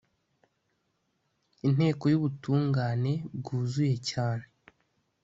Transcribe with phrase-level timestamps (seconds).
[1.67, 4.45] inteko yubutungane bwuzuye cyane